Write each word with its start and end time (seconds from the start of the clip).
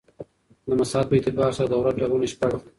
د 0.67 0.69
مساحت 0.79 1.07
په 1.09 1.15
اعتبار 1.17 1.51
سره 1.57 1.67
د 1.69 1.71
دولت 1.73 1.93
ډولونه 2.01 2.25
شپږ 2.33 2.51
دي. 2.59 2.67